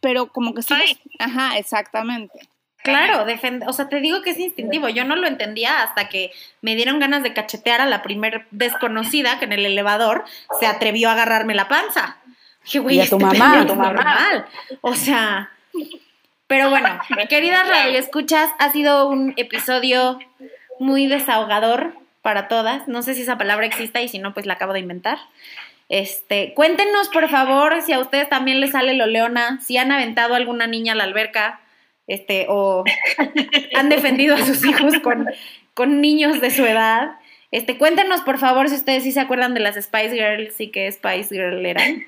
[0.00, 0.72] pero como que sí,
[1.18, 2.48] ajá, exactamente.
[2.82, 4.88] Claro, defend- o sea, te digo que es instintivo.
[4.88, 6.30] Yo no lo entendía hasta que
[6.62, 10.24] me dieron ganas de cachetear a la primer desconocida que en el elevador
[10.60, 12.16] se atrevió a agarrarme la panza.
[12.66, 13.60] Dije, güey, Y a tu mamá.
[13.60, 13.92] A tu mamá.
[13.92, 14.46] normal.
[14.82, 15.50] O sea,
[16.46, 20.18] pero bueno, queridas radio escuchas, ha sido un episodio
[20.78, 22.88] muy desahogador para todas.
[22.88, 25.18] No sé si esa palabra exista y si no, pues la acabo de inventar.
[25.88, 30.34] Este, cuéntenos, por favor, si a ustedes también les sale lo leona, si han aventado
[30.34, 31.60] a alguna niña a la alberca,
[32.08, 32.84] este, o
[33.76, 35.28] han defendido a sus hijos con,
[35.74, 37.12] con niños de su edad.
[37.52, 40.90] Este, cuéntenos, por favor, si ustedes sí se acuerdan de las Spice Girls y qué
[40.90, 42.06] Spice Girl eran.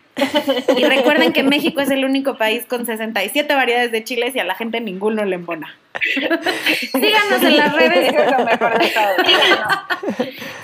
[0.77, 4.45] Y recuerden que México es el único país con 67 variedades de chiles y a
[4.45, 5.77] la gente ninguno le embona.
[6.93, 8.15] Síganos en las redes.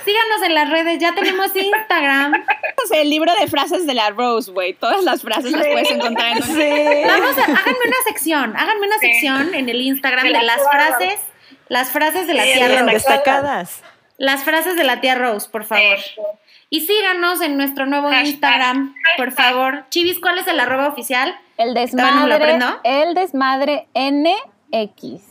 [0.05, 0.99] Síganos en las redes.
[0.99, 2.43] Ya tenemos Instagram.
[2.91, 4.73] El libro de frases de la Rose, güey.
[4.73, 7.07] Todas las frases las puedes encontrar en un...
[7.07, 11.19] Vamos a, háganme una sección, háganme una sección en el Instagram de las frases,
[11.69, 12.93] las frases de la Rose.
[12.93, 13.81] destacadas.
[14.17, 15.97] Las frases de la tía Rose, por favor.
[16.69, 18.27] Y síganos en nuestro nuevo Hashtag.
[18.27, 19.85] Instagram, por favor.
[19.89, 21.37] Chivis, ¿cuál es el arroba oficial?
[21.57, 22.79] El no lo desmadre, aprendo.
[22.83, 25.21] el desmadre NX.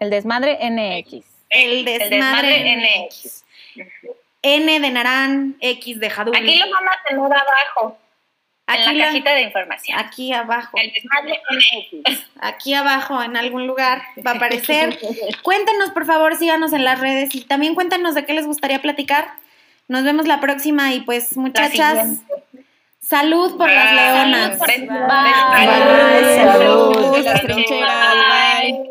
[0.00, 1.24] El desmadre NX.
[1.48, 3.44] El desmadre, NX.
[4.42, 6.34] N de Narán, X de Jadul.
[6.34, 7.98] Aquí lo vamos a tener abajo,
[8.66, 9.98] Aquí en la la- cajita de información.
[9.98, 10.78] aquí abajo.
[10.78, 12.20] El desmadre MX.
[12.40, 14.98] Aquí abajo, en algún lugar, va a aparecer.
[15.42, 19.28] Cuéntenos, por favor, síganos en las redes y también cuéntenos de qué les gustaría platicar.
[19.88, 22.20] Nos vemos la próxima y pues, muchachas,
[23.00, 24.58] salud por las leonas.
[24.60, 24.86] Bye.
[24.86, 24.88] Bye.
[24.88, 27.18] Bye, salud.
[27.24, 28.14] Las trincheras,
[28.62, 28.90] bye.